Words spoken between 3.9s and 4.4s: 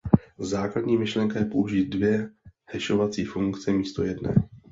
jedné.